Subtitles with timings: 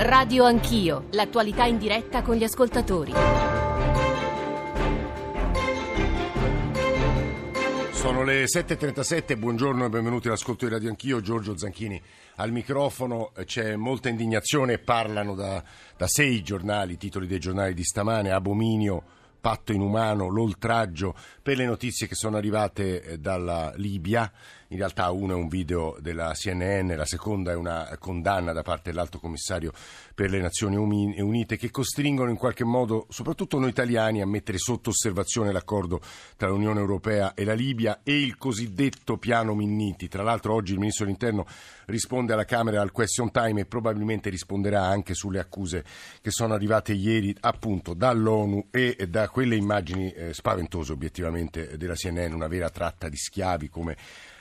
[0.00, 3.12] Radio Anch'io, l'attualità in diretta con gli ascoltatori.
[7.90, 12.00] Sono le 7.37, buongiorno e benvenuti all'ascolto di Radio Anch'io, Giorgio Zanchini
[12.36, 15.60] al microfono, c'è molta indignazione, parlano da,
[15.96, 19.02] da sei giornali, titoli dei giornali di stamane, abominio
[19.40, 24.30] patto inumano, l'oltraggio per le notizie che sono arrivate eh, dalla Libia.
[24.70, 28.90] In realtà uno è un video della CNN, la seconda è una condanna da parte
[28.90, 29.72] dell'Alto Commissario
[30.14, 34.90] per le Nazioni Unite che costringono in qualche modo, soprattutto noi italiani, a mettere sotto
[34.90, 36.02] osservazione l'accordo
[36.36, 40.06] tra l'Unione Europea e la Libia e il cosiddetto piano Minniti.
[40.06, 41.46] Tra l'altro oggi il Ministro dell'Interno
[41.86, 45.82] risponde alla Camera al question time e probabilmente risponderà anche sulle accuse
[46.20, 52.34] che sono arrivate ieri appunto dall'ONU e da quelle immagini eh, spaventose obiettivamente della CNN,
[52.34, 53.96] una vera tratta di schiavi come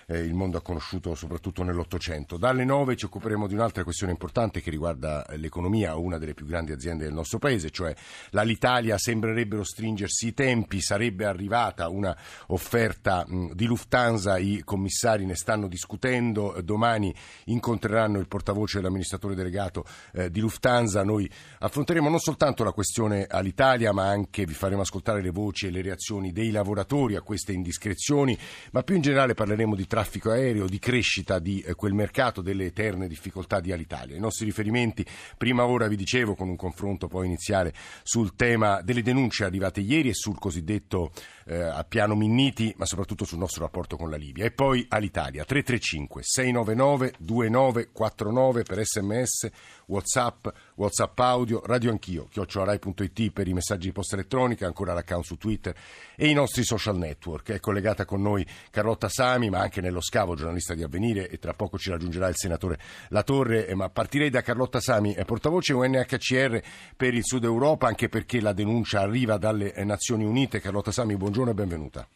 [0.09, 2.38] eh, il mondo ha conosciuto soprattutto nell'Ottocento.
[2.38, 6.72] Dalle nove ci occuperemo di un'altra questione importante che riguarda l'economia, una delle più grandi
[6.72, 7.94] aziende del nostro paese, cioè
[8.30, 12.16] l'Alitalia sembrerebbero stringersi i tempi, sarebbe arrivata una
[12.47, 17.14] offerta mh, di Lufthansa, i commissari ne stanno discutendo, domani
[17.45, 19.83] incontreranno il portavoce dell'amministratore delegato
[20.14, 25.21] eh, di Lufthansa, noi affronteremo non soltanto la questione all'Italia ma anche vi faremo ascoltare
[25.21, 28.38] le voci e le reazioni dei lavoratori a queste indiscrezioni,
[28.71, 32.66] ma più in generale parleremo di traffico aereo, di crescita di eh, quel mercato, delle
[32.66, 34.16] eterne difficoltà di Alitalia.
[34.16, 35.04] I nostri riferimenti,
[35.36, 37.73] prima ora vi dicevo, con un confronto poi iniziale
[38.04, 41.12] sul tema delle denunce arrivate ieri e sul cosiddetto
[41.48, 44.45] eh, piano Minniti, ma soprattutto sul nostro rapporto con la Libia.
[44.45, 49.50] E poi all'Italia, 335 699 2949 per sms,
[49.88, 55.38] whatsapp, whatsapp audio, radio anch'io, chiocciolarai.it per i messaggi di posta elettronica, ancora l'account su
[55.38, 55.76] Twitter
[56.16, 57.52] e i nostri social network.
[57.52, 61.53] È collegata con noi Carlotta Sami, ma anche nello scavo, giornalista di Avvenire, e tra
[61.53, 63.73] poco ci raggiungerà il senatore Latorre.
[63.73, 66.61] Ma partirei da Carlotta Sami, portavoce UNHCR
[66.95, 70.59] per il Sud Europa, anche perché la denuncia arriva dalle Nazioni Unite.
[70.59, 72.08] Carlotta Sami, buongiorno e benvenuta.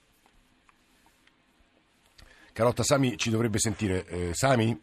[2.53, 4.05] Carlotta Sami ci dovrebbe sentire.
[4.05, 4.79] Eh, Sami?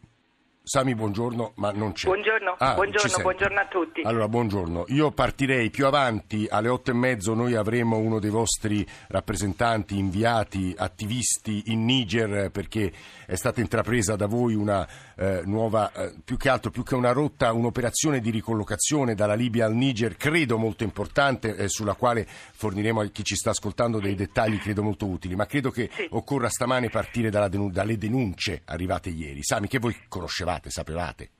[0.69, 2.05] Sami, buongiorno, ma non c'è.
[2.05, 4.01] Buongiorno, ah, buongiorno, buongiorno, a tutti.
[4.03, 4.85] Allora, buongiorno.
[4.89, 10.71] Io partirei più avanti, alle otto e mezzo noi avremo uno dei vostri rappresentanti, inviati,
[10.77, 12.91] attivisti in Niger, perché
[13.25, 17.13] è stata intrapresa da voi una eh, nuova, eh, più che altro, più che una
[17.13, 23.01] rotta, un'operazione di ricollocazione dalla Libia al Niger, credo molto importante, eh, sulla quale forniremo
[23.01, 26.07] a chi ci sta ascoltando dei dettagli, credo molto utili, ma credo che sì.
[26.11, 29.41] occorra stamane partire denun- dalle denunce arrivate ieri.
[29.41, 30.57] Sami, che voi conoscevate?
[30.67, 31.31] Sapevate?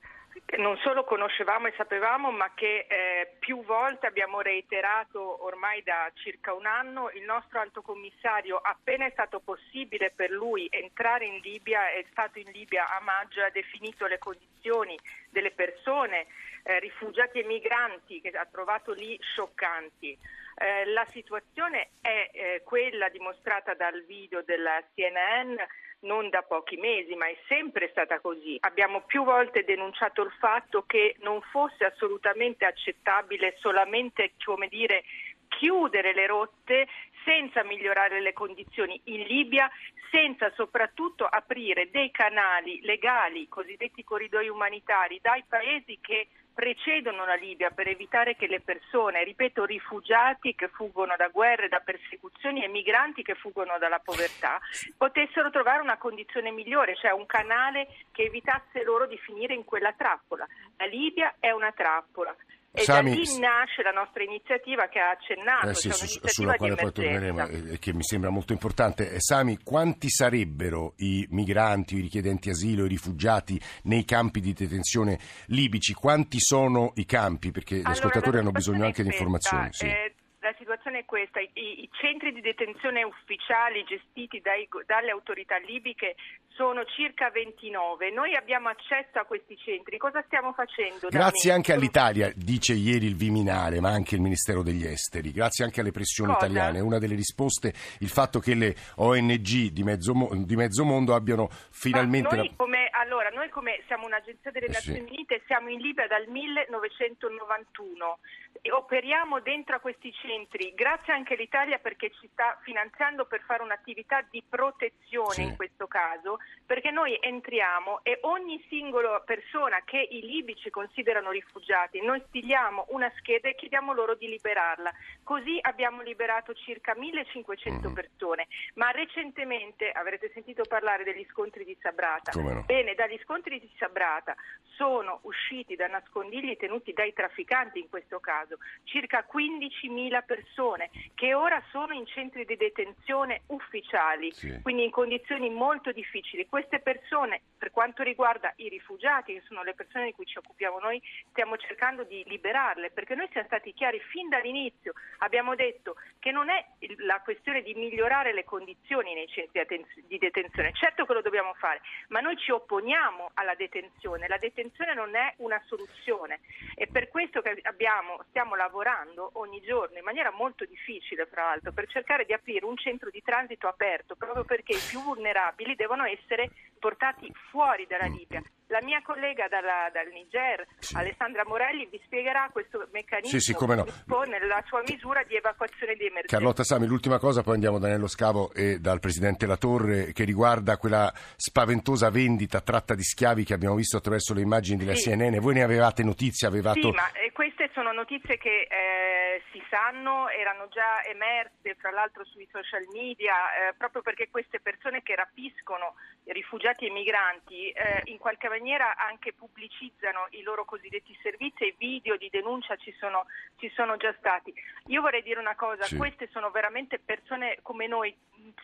[0.58, 6.52] Non solo conoscevamo e sapevamo, ma che eh, più volte abbiamo reiterato ormai da circa
[6.54, 11.90] un anno il nostro alto commissario, appena è stato possibile per lui entrare in Libia,
[11.90, 14.98] è stato in Libia a maggio, ha definito le condizioni
[15.30, 16.26] delle persone,
[16.64, 20.18] eh, rifugiati e migranti che ha trovato lì scioccanti.
[20.56, 25.56] Eh, la situazione è eh, quella dimostrata dal video della CNN
[26.00, 28.56] non da pochi mesi, ma è sempre stata così.
[28.60, 35.04] Abbiamo più volte denunciato il fatto che non fosse assolutamente accettabile solamente, come dire,
[35.48, 36.86] chiudere le rotte
[37.24, 39.70] senza migliorare le condizioni in Libia,
[40.10, 47.70] senza soprattutto aprire dei canali legali, cosiddetti corridoi umanitari, dai paesi che precedono la Libia
[47.70, 53.22] per evitare che le persone, ripeto, rifugiati che fuggono da guerre, da persecuzioni e migranti
[53.22, 54.60] che fuggono dalla povertà,
[54.96, 59.92] potessero trovare una condizione migliore, cioè un canale che evitasse loro di finire in quella
[59.92, 60.46] trappola.
[60.76, 62.34] La Libia è una trappola.
[62.72, 66.20] E Sami, da lì nasce la nostra iniziativa che ha accennato, eh sì, cioè su,
[66.22, 69.10] sulla quale poi torneremo e che mi sembra molto importante.
[69.10, 75.18] Eh, Sami, quanti sarebbero i migranti, i richiedenti asilo, i rifugiati nei campi di detenzione
[75.46, 75.94] libici?
[75.94, 77.50] Quanti sono i campi?
[77.50, 79.68] Perché allora, gli ascoltatori hanno bisogno anche di informazioni.
[79.72, 79.86] Sì.
[79.86, 80.14] Eh,
[80.60, 86.14] situazione è questa, I, i, centri di detenzione ufficiali gestiti dai, dalle autorità libiche
[86.48, 91.08] sono circa 29, noi abbiamo accesso a questi centri, cosa stiamo facendo?
[91.08, 95.80] Grazie anche all'Italia, dice ieri il Viminale, ma anche il Ministero degli Esteri, grazie anche
[95.80, 96.44] alle pressioni cosa?
[96.44, 100.12] italiane, una delle risposte il fatto che le ONG di mezzo,
[100.44, 102.36] di mezzo mondo abbiano finalmente...
[102.36, 105.04] Noi come, allora, noi come siamo un'agenzia delle eh Nazioni sì.
[105.04, 108.18] Unite siamo in Libia dal 1991
[108.49, 113.62] e operiamo dentro a questi centri, grazie anche all'Italia perché ci sta finanziando per fare
[113.62, 115.42] un'attività di protezione sì.
[115.42, 122.00] in questo caso, perché noi entriamo e ogni singola persona che i libici considerano rifugiati,
[122.00, 124.90] noi stiliamo una scheda e chiediamo loro di liberarla.
[125.24, 127.92] Così abbiamo liberato circa 1500 mm.
[127.92, 132.30] persone, ma recentemente avrete sentito parlare degli scontri di Sabrata.
[132.40, 132.62] No?
[132.66, 134.34] Bene, dagli scontri di Sabrata
[134.76, 141.62] sono usciti da nascondigli tenuti dai trafficanti in questo caso circa 15.000 persone che ora
[141.70, 144.60] sono in centri di detenzione ufficiali, sì.
[144.62, 146.46] quindi in condizioni molto difficili.
[146.46, 150.78] Queste persone, per quanto riguarda i rifugiati, che sono le persone di cui ci occupiamo
[150.78, 151.00] noi,
[151.30, 156.50] stiamo cercando di liberarle perché noi siamo stati chiari fin dall'inizio, abbiamo detto che non
[156.50, 156.62] è
[156.98, 159.64] la questione di migliorare le condizioni nei centri
[160.06, 164.92] di detenzione, certo che lo dobbiamo fare, ma noi ci opponiamo alla detenzione, la detenzione
[164.94, 166.40] non è una soluzione.
[166.74, 171.72] E per questo che abbiamo, stiamo lavorando ogni giorno in maniera molto difficile, fra l'altro,
[171.72, 176.04] per cercare di aprire un centro di transito aperto, proprio perché i più vulnerabili devono
[176.04, 176.50] essere
[176.80, 178.42] portati fuori dalla Libia.
[178.68, 180.96] La mia collega dalla, dal Niger, sì.
[180.96, 183.84] Alessandra Morelli, vi spiegherà questo meccanismo sì, sì, come no.
[184.26, 186.36] nella sua misura di evacuazione di emergenza.
[186.36, 190.22] Carlotta Sami, l'ultima cosa, poi andiamo da Nello Scavo e dal Presidente La Torre, che
[190.24, 194.94] riguarda quella spaventosa vendita, tratta di schiavi che abbiamo visto attraverso le immagini della.
[194.94, 195.38] CNN.
[195.38, 196.48] Voi ne avevate notizia?
[196.48, 196.80] Avevate...
[196.80, 202.22] Sì, ma eh, queste sono notizie che eh, si sanno, erano già emerse, fra l'altro
[202.26, 205.94] sui social media, eh, proprio perché queste persone che rapiscono
[206.24, 212.18] rifugiati e migranti eh, in qualche maniera anche pubblicizzano i loro cosiddetti servizi e video
[212.18, 213.24] di denuncia ci sono,
[213.56, 214.52] ci sono già stati.
[214.88, 215.96] Io vorrei dire una cosa, sì.
[215.96, 218.14] queste sono veramente persone come noi,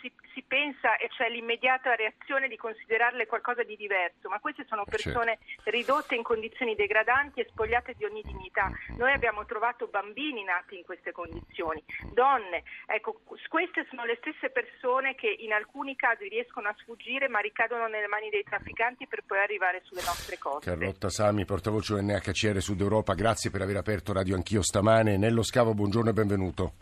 [0.01, 4.85] si, si, pensa e c'è l'immediata reazione di considerarle qualcosa di diverso, ma queste sono
[4.85, 5.71] persone certo.
[5.71, 8.66] ridotte in condizioni degradanti e spogliate di ogni dignità.
[8.97, 11.83] Noi abbiamo trovato bambini nati in queste condizioni,
[12.13, 17.41] donne, ecco, queste sono le stesse persone che in alcuni casi riescono a sfuggire ma
[17.41, 20.71] ricadono nelle mani dei trafficanti per poi arrivare sulle nostre coste.
[20.71, 25.17] Carlotta Sami, portavoce UNHCR Sud Europa, grazie per aver aperto Radio Anch'io stamane.
[25.17, 26.73] Nello Scavo, buongiorno e benvenuto.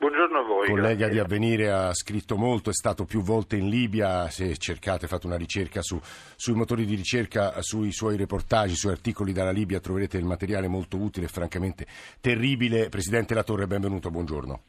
[0.00, 0.68] Buongiorno a voi.
[0.68, 1.12] Collega grazie.
[1.12, 5.36] di Avvenire ha scritto molto, è stato più volte in Libia, se cercate, fate una
[5.36, 6.00] ricerca su,
[6.36, 10.98] sui motori di ricerca, sui suoi reportaggi, sui articoli dalla Libia, troverete il materiale molto
[10.98, 11.84] utile e francamente
[12.20, 12.88] terribile.
[12.90, 14.62] Presidente La Torre, benvenuto, buongiorno.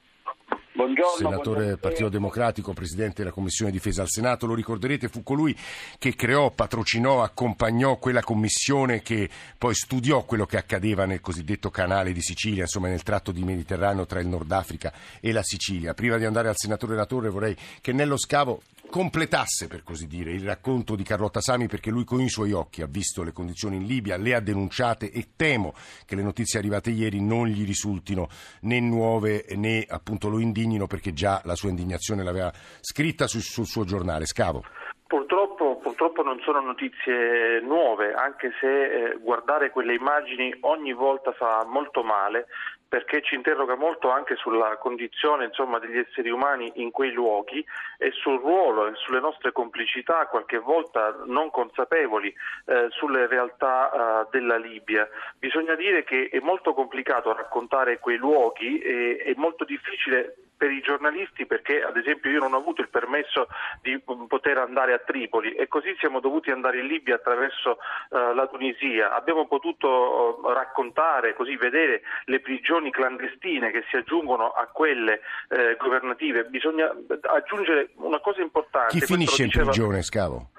[0.89, 1.65] Buongiorno, senatore buongiorno.
[1.67, 4.47] del Partito Democratico, presidente della Commissione Difesa al Senato.
[4.47, 5.55] Lo ricorderete, fu colui
[5.99, 12.11] che creò, patrocinò, accompagnò quella commissione che poi studiò quello che accadeva nel cosiddetto canale
[12.11, 15.93] di Sicilia, insomma nel tratto di Mediterraneo tra il Nord Africa e la Sicilia.
[15.93, 20.31] Prima di andare al senatore La Torre vorrei che Nello Scavo completasse, per così dire,
[20.31, 23.77] il racconto di Carlotta Sami perché lui con i suoi occhi ha visto le condizioni
[23.77, 25.73] in Libia, le ha denunciate e temo
[26.05, 28.27] che le notizie arrivate ieri non gli risultino
[28.61, 32.51] né nuove né appunto lo indignino perché già la sua indignazione l'aveva
[32.81, 34.25] scritta sul, sul suo giornale.
[34.25, 34.63] Scavo.
[35.07, 41.65] Purtroppo, purtroppo, non sono notizie nuove, anche se eh, guardare quelle immagini ogni volta fa
[41.67, 42.45] molto male,
[42.89, 47.63] perché ci interroga molto anche sulla condizione insomma, degli esseri umani in quei luoghi
[47.99, 52.33] e sul ruolo e sulle nostre complicità, qualche volta non consapevoli,
[52.65, 55.07] eh, sulle realtà eh, della Libia.
[55.37, 60.81] Bisogna dire che è molto complicato raccontare quei luoghi e è molto difficile per i
[60.81, 63.47] giornalisti perché ad esempio io non ho avuto il permesso
[63.81, 63.97] di
[64.27, 67.77] poter andare a Tripoli e così siamo dovuti andare in Libia attraverso
[68.09, 69.15] uh, la Tunisia.
[69.15, 75.77] Abbiamo potuto uh, raccontare, così vedere le prigioni clandestine che si aggiungono a quelle uh,
[75.77, 76.43] governative.
[76.43, 78.99] Bisogna aggiungere una cosa importante.
[78.99, 80.49] Chi finisce in prigione, Scavo?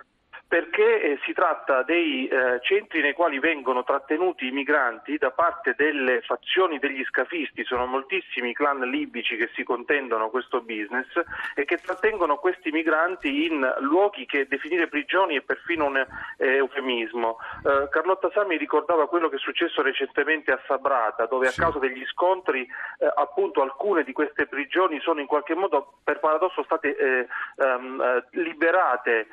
[0.50, 5.76] Perché eh, si tratta dei eh, centri nei quali vengono trattenuti i migranti da parte
[5.76, 11.06] delle fazioni degli scafisti, sono moltissimi clan libici che si contendono questo business
[11.54, 17.38] e che trattengono questi migranti in luoghi che definire prigioni è perfino un eh, eufemismo.
[17.64, 22.04] Eh, Carlotta Sami ricordava quello che è successo recentemente a Sabrata, dove a causa degli
[22.06, 28.24] scontri eh, appunto alcune di queste prigioni sono in qualche modo per paradosso state um,
[28.30, 29.28] liberate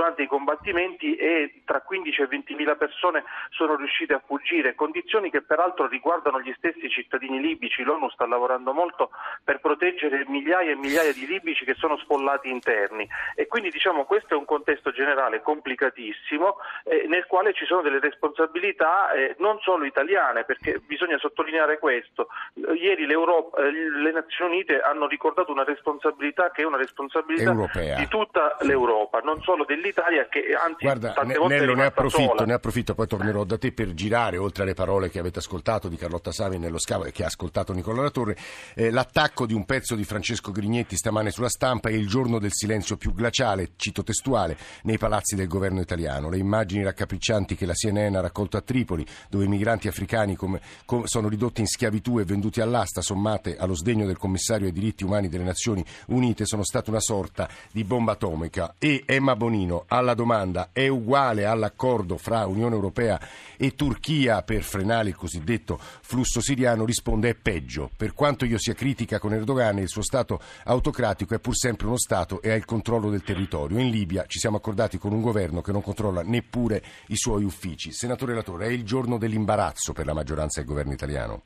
[0.00, 5.30] durante i combattimenti e tra 15 e 20 mila persone sono riuscite a fuggire, condizioni
[5.30, 7.82] che peraltro riguardano gli stessi cittadini libici.
[7.82, 9.10] L'ONU sta lavorando molto
[9.44, 14.32] per proteggere migliaia e migliaia di libici che sono sfollati interni e quindi diciamo questo
[14.32, 19.84] è un contesto generale complicatissimo eh, nel quale ci sono delle responsabilità eh, non solo
[19.84, 22.28] italiane perché bisogna sottolineare questo.
[22.54, 27.96] Ieri eh, le Nazioni Unite hanno ricordato una responsabilità che è una responsabilità Europea.
[27.96, 32.44] di tutta l'Europa, non solo dell'Italia l'Italia che anzi Guarda, tante volte Nello, ne approfitto,
[32.44, 35.96] ne approfitto, poi tornerò da te per girare, oltre alle parole che avete ascoltato di
[35.96, 38.36] Carlotta Savi nello scavo e che ha ascoltato Nicola Latorre,
[38.74, 42.52] eh, l'attacco di un pezzo di Francesco Grignetti stamane sulla stampa è il giorno del
[42.52, 46.30] silenzio più glaciale, cito testuale, nei palazzi del governo italiano.
[46.30, 50.60] Le immagini raccapriccianti che la CNN ha raccolto a Tripoli, dove i migranti africani come,
[50.84, 55.04] come, sono ridotti in schiavitù e venduti all'asta, sommate allo sdegno del commissario ai diritti
[55.04, 58.74] umani delle Nazioni Unite, sono state una sorta di bomba atomica.
[58.78, 63.20] E Emma Bonino, alla domanda è uguale all'accordo fra Unione Europea
[63.56, 67.90] e Turchia per frenare il cosiddetto flusso siriano, risponde è peggio.
[67.96, 71.98] Per quanto io sia critica con Erdogan, il suo Stato autocratico è pur sempre uno
[71.98, 73.78] Stato e ha il controllo del territorio.
[73.78, 77.92] In Libia ci siamo accordati con un governo che non controlla neppure i suoi uffici.
[77.92, 81.42] Senatore Latore, è il giorno dell'imbarazzo per la maggioranza del governo italiano?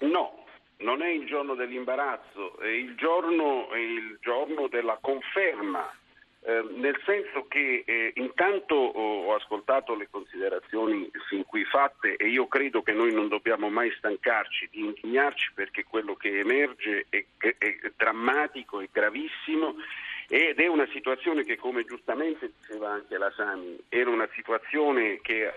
[0.00, 0.44] No,
[0.78, 5.90] non è il giorno dell'imbarazzo, è il giorno, è il giorno della conferma,
[6.42, 12.28] eh, nel senso che eh, intanto oh, ho ascoltato le considerazioni fin qui fatte e
[12.28, 17.24] io credo che noi non dobbiamo mai stancarci di indignarci perché quello che emerge è,
[17.36, 19.74] è drammatico, è gravissimo
[20.28, 25.52] ed è una situazione che come giustamente diceva anche la Sami, era una situazione che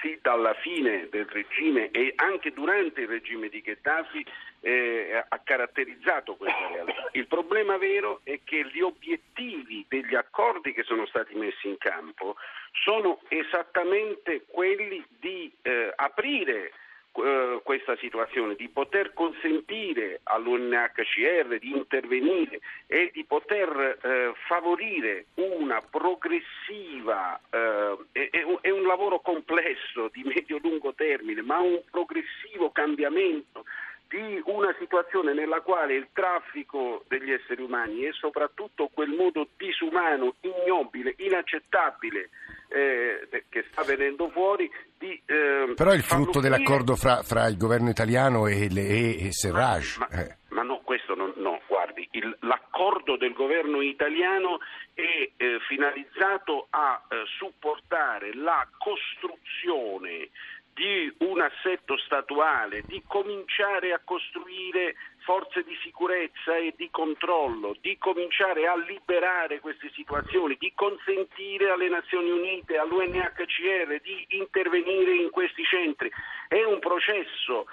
[0.00, 4.24] sì dalla fine del regime e anche durante il regime di Gheddafi
[4.60, 7.08] eh, ha caratterizzato questa realtà.
[7.12, 12.36] Il problema vero è che gli obiettivi degli accordi che sono stati messi in campo
[12.84, 16.72] sono esattamente quelli di eh, aprire
[17.18, 25.80] eh, questa situazione, di poter consentire all'UNHCR di intervenire e di poter eh, favorire una
[25.82, 28.30] progressiva, eh, è,
[28.60, 33.64] è, un lavoro complesso di medio-lungo termine, ma un progressivo cambiamento
[34.08, 40.36] di una situazione nella quale il traffico degli esseri umani e soprattutto quel modo disumano,
[40.40, 42.30] ignobile, inaccettabile
[42.68, 47.56] eh, che sta venendo fuori di, eh, Però è il frutto dell'accordo fra, fra, il
[47.56, 49.98] governo italiano e, le, e, e Serraj.
[49.98, 50.36] Ma, eh.
[50.48, 54.58] ma, no, questo non, no, guardi, il, l'accordo del governo italiano
[54.94, 60.30] è eh, finalizzato a eh, supportare la costruzione
[60.76, 67.96] di un assetto statuale, di cominciare a costruire forze di sicurezza e di controllo, di
[67.96, 75.64] cominciare a liberare queste situazioni, di consentire alle Nazioni Unite, all'UNHCR di intervenire in questi
[75.64, 76.12] centri.
[76.46, 77.66] È un processo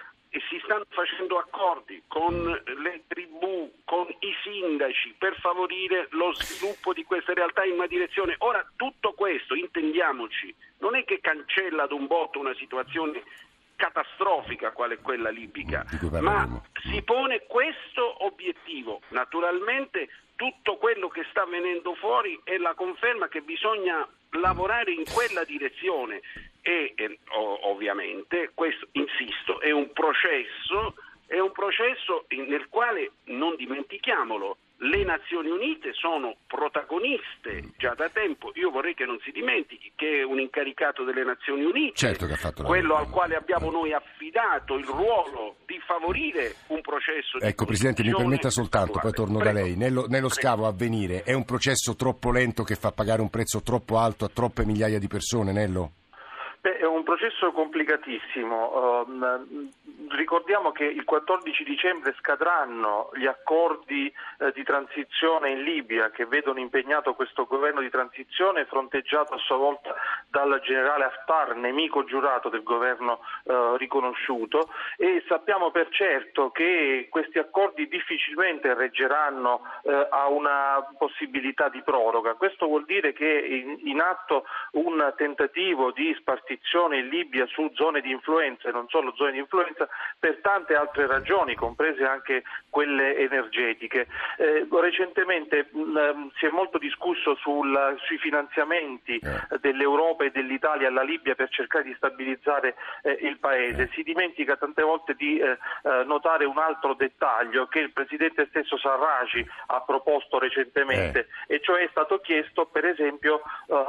[0.49, 7.03] si stanno facendo accordi con le tribù, con i sindaci per favorire lo sviluppo di
[7.03, 8.35] queste realtà in una direzione.
[8.39, 13.23] Ora tutto questo, intendiamoci, non è che cancella ad un botto una situazione
[13.75, 15.85] catastrofica quale quella libica,
[16.21, 19.01] ma si pone questo obiettivo.
[19.09, 25.43] Naturalmente tutto quello che sta venendo fuori è la conferma che bisogna lavorare in quella
[25.43, 26.21] direzione
[26.63, 27.19] e eh,
[27.63, 30.95] ovviamente questo, insisto, è un processo,
[31.27, 38.51] è un processo nel quale, non dimentichiamolo, le Nazioni Unite sono protagoniste già da tempo.
[38.55, 42.27] Io vorrei che non si dimentichi che è un incaricato delle Nazioni Unite, certo
[42.63, 48.03] quello al quale abbiamo noi affidato il ruolo di favorire un processo di Ecco, Presidente,
[48.03, 49.53] mi permetta soltanto, poi torno Prego.
[49.53, 49.75] da lei.
[49.75, 53.61] Nello, nello scavo a venire è un processo troppo lento che fa pagare un prezzo
[53.61, 55.91] troppo alto a troppe migliaia di persone, Nello?
[56.63, 59.01] Beh, è un processo complicatissimo.
[59.03, 59.69] Uh,
[60.11, 66.59] ricordiamo che il 14 dicembre scadranno gli accordi uh, di transizione in Libia che vedono
[66.59, 69.93] impegnato questo governo di transizione fronteggiato a sua volta
[70.29, 77.39] dal generale Haftar, nemico giurato del governo uh, riconosciuto e sappiamo per certo che questi
[77.39, 79.59] accordi difficilmente reggeranno
[80.09, 82.35] a una possibilità di proroga.
[82.35, 87.69] Questo vuol dire che in, in atto un tentativo di spartire ripartizione in Libia su
[87.73, 89.87] zone di influenza e non solo zone di influenza
[90.19, 94.07] per tante altre ragioni, comprese anche quelle energetiche.
[94.37, 99.57] Eh, recentemente mh, mm, si è molto discusso sul, sui finanziamenti eh.
[99.59, 103.89] dell'Europa e dell'Italia alla Libia per cercare di stabilizzare eh, il paese.
[103.93, 108.77] Si dimentica tante volte di eh, eh, notare un altro dettaglio che il presidente stesso
[108.77, 111.55] Sarraci ha proposto recentemente eh.
[111.55, 113.41] e cioè è stato chiesto per esempio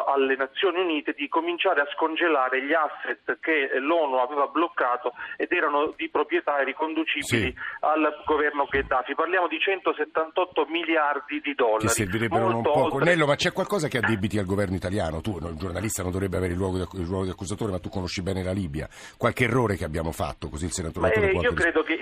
[0.07, 5.51] alle Nazioni Unite di cominciare a scongelare recuperare gli asset che l'ONU aveva bloccato ed
[5.51, 7.55] erano di proprietà riconducibili sì.
[7.81, 9.15] al governo Gheddafi.
[9.15, 11.87] Parliamo di 178 miliardi di dollari.
[11.87, 12.95] Che servirebbero un poco.
[12.97, 13.05] Oltre...
[13.05, 15.21] Nello, ma c'è qualcosa che addebiti al governo italiano?
[15.21, 18.53] Tu, il giornalista, non dovrebbe avere il ruolo, di, accusatore, ma tu conosci bene la
[18.53, 18.89] Libia.
[19.17, 21.95] Qualche errore che abbiamo fatto, così il senatore Beh, Io credo che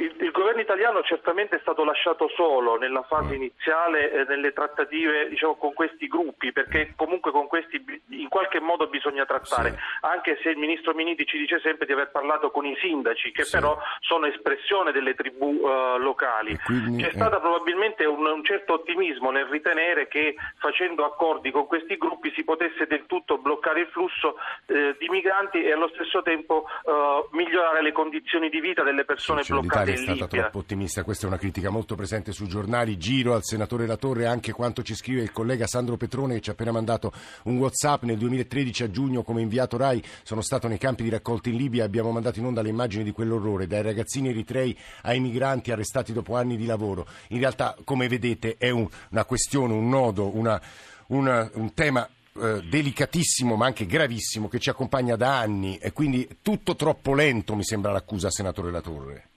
[0.43, 3.43] governo italiano certamente è stato lasciato solo nella fase mm.
[3.43, 8.89] iniziale, eh, nelle trattative diciamo, con questi gruppi, perché comunque con questi in qualche modo
[8.89, 9.77] bisogna trattare, sì.
[10.03, 13.45] anche se il ministro Miniti ci dice sempre di aver parlato con i sindaci, che
[13.45, 13.57] sì.
[13.57, 16.59] però sono espressione delle tribù uh, locali.
[16.65, 17.13] Quindi, C'è eh...
[17.13, 22.43] stato probabilmente un, un, certo ottimismo nel ritenere che facendo accordi con questi gruppi si
[22.43, 27.83] potesse del tutto bloccare il flusso eh, di migranti e allo stesso tempo uh, migliorare
[27.83, 30.27] le condizioni di vita delle persone sì, bloccate Libia.
[30.41, 32.97] Troppo ottimista, questa è una critica molto presente sui giornali.
[32.97, 36.51] Giro al senatore La Torre anche quanto ci scrive il collega Sandro Petrone che ci
[36.51, 37.13] ha appena mandato
[37.45, 38.05] un WhatsApp.
[38.05, 41.83] Nel 2013 a giugno come inviato RAI sono stato nei campi di raccolta in Libia
[41.83, 46.13] e abbiamo mandato in onda le immagini di quell'orrore, dai ragazzini eritrei ai migranti arrestati
[46.13, 47.07] dopo anni di lavoro.
[47.29, 50.61] In realtà, come vedete, è un, una questione, un nodo, una,
[51.09, 56.39] una, un tema eh, delicatissimo ma anche gravissimo che ci accompagna da anni e quindi
[56.41, 59.32] tutto troppo lento mi sembra l'accusa senatore Latorre.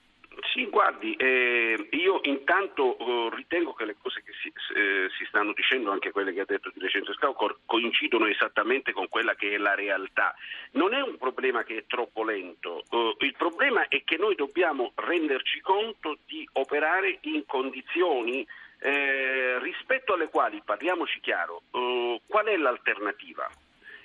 [0.86, 5.90] Guardi, eh, io intanto eh, ritengo che le cose che si, eh, si, stanno dicendo,
[5.90, 9.74] anche quelle che ha detto di recente Scavo, coincidono esattamente con quella che è la
[9.74, 10.36] realtà.
[10.72, 14.92] Non è un problema che è troppo lento, eh, il problema è che noi dobbiamo
[14.94, 18.46] renderci conto di operare in condizioni
[18.80, 23.50] eh, rispetto alle quali, parliamoci chiaro, qual è l'alternativa?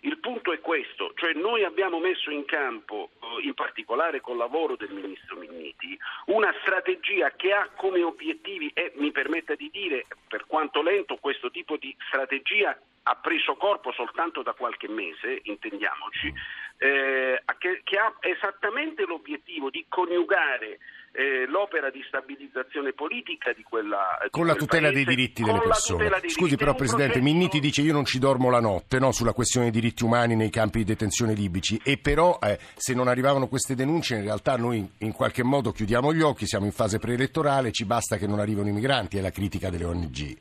[0.02, 4.76] Il punto è questo, cioè noi abbiamo messo in campo, eh, in particolare col lavoro
[4.76, 10.46] del Ministro Minniti, una strategia che ha come obiettivi, e mi permetta di dire, per
[10.46, 16.32] quanto lento, questo tipo di strategia ha preso corpo soltanto da qualche mese, intendiamoci,
[16.78, 20.78] eh, che, che ha esattamente l'obiettivo di coniugare
[21.12, 25.60] eh, l'opera di stabilizzazione politica di quella di con la tutela paese, dei diritti delle
[25.60, 26.28] persone.
[26.28, 27.34] Scusi però Presidente, processo...
[27.34, 30.50] Minniti dice io non ci dormo la notte no, sulla questione dei diritti umani nei
[30.50, 34.88] campi di detenzione libici e però eh, se non arrivavano queste denunce in realtà noi
[34.98, 38.68] in qualche modo chiudiamo gli occhi, siamo in fase preelettorale, ci basta che non arrivino
[38.68, 40.38] i migranti, è la critica delle ONG.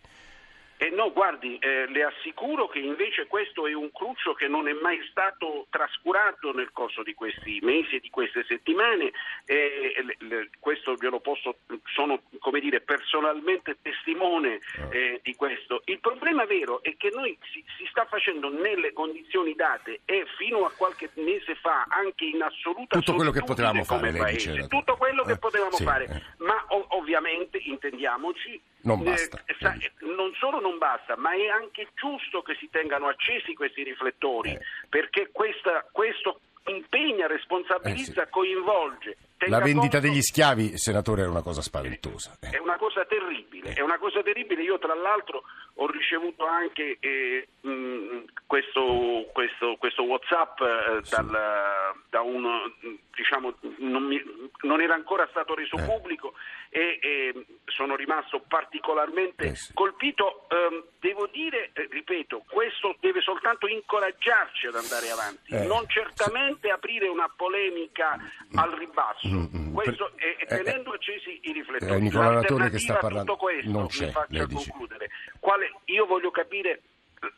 [0.81, 4.71] Eh no, guardi, eh, le assicuro che invece questo è un cruccio che non è
[4.71, 9.11] mai stato trascurato nel corso di questi mesi e di queste settimane.
[9.43, 11.57] Eh, le, le, questo glielo posso,
[11.93, 14.95] sono come dire, personalmente testimone ah.
[14.95, 15.81] eh, di questo.
[15.83, 20.63] Il problema vero è che noi si, si, sta facendo nelle condizioni date e fino
[20.63, 25.23] a qualche mese fa anche in assoluta tutto quello che potevamo fare, paese, tutto quello
[25.23, 26.43] che eh, potevamo sì, fare, eh.
[26.45, 29.43] ma ov- ovviamente intendiamoci non basta.
[29.59, 34.51] Sa, non solo non basta, ma è anche giusto che si tengano accesi questi riflettori,
[34.51, 34.59] eh.
[34.87, 38.31] perché questa, questo impegna, responsabilizza, eh sì.
[38.31, 39.17] coinvolge.
[39.47, 42.37] La vendita degli schiavi, senatore, è una cosa spaventosa.
[42.41, 42.49] Eh.
[42.49, 44.63] È una cosa terribile, è una cosa terribile.
[44.63, 45.43] Io tra l'altro
[45.75, 51.15] ho ricevuto anche eh, mh, questo, questo, questo, WhatsApp eh, sì.
[51.15, 52.73] dal, da uno,
[53.15, 54.21] diciamo, non, mi,
[54.63, 55.83] non, era ancora stato reso eh.
[55.83, 56.33] pubblico
[56.69, 59.73] e, e, sono rimasto particolarmente eh sì.
[59.73, 60.47] colpito.
[60.49, 65.65] Um, devo dire, eh, ripeto, questo deve soltanto incoraggiarci ad andare avanti, eh.
[65.65, 68.57] non certamente aprire una polemica mm.
[68.57, 69.73] al ribasso, mm, mm.
[69.73, 71.93] questo è, è eh, tenendo accesi i riflettori.
[71.93, 75.09] Eh, Nicola Latore che sta parlando, tutto questo, non c'è, mi faccia concludere.
[75.39, 76.81] Quale, io voglio capire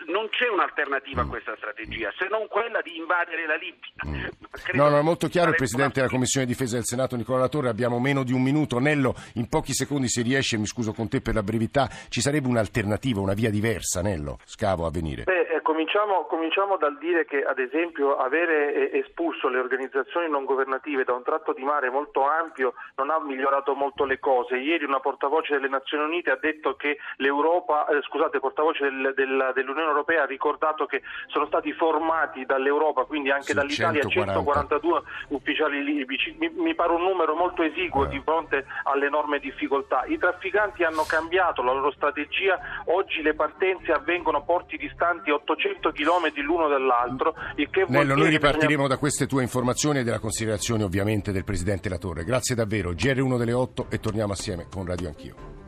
[0.08, 4.40] non c'è un'alternativa a questa strategia se non quella di invadere la Libia.
[4.74, 8.00] No, no, è molto chiaro il Presidente della Commissione Difesa del Senato Nicola Latorre, abbiamo
[8.00, 8.80] meno di un minuto.
[8.80, 12.48] Nello, in pochi secondi se riesce, mi scuso con te per la brevità, ci sarebbe
[12.48, 15.24] un'alternativa, una via diversa, Nello, scavo a venire.
[15.24, 15.62] Beh, eh,
[15.92, 21.14] cominciamo, cominciamo, dal dire che ad esempio avere eh, espulso le organizzazioni non governative da
[21.14, 24.56] un tratto di mare molto ampio non ha migliorato molto le cose.
[24.56, 29.52] Ieri una portavoce delle Nazioni Unite ha detto che l'Europa, eh, scusate, portavoce del, del,
[29.54, 34.80] dell'Unione Europea ha ricordato che sono stati formati dall'Europa, quindi anche sì, dall'Italia, 140.
[34.80, 36.36] 142 ufficiali libici.
[36.40, 38.08] Mi, mi, pare un numero molto esiguo eh.
[38.08, 40.06] di fronte alle enormi difficoltà.
[40.06, 45.81] I trafficanti hanno cambiato la loro strategia, oggi le partenze avvengono a porti distanti 800
[45.90, 47.34] km l'uno dall'altro.
[47.56, 48.88] Il che Nello, noi ripartiremo bisogna...
[48.88, 52.24] da queste tue informazioni e della considerazione ovviamente del Presidente Latorre.
[52.24, 52.92] Grazie davvero.
[52.92, 55.61] GR1 delle 8 e torniamo assieme con Radio Anch'io.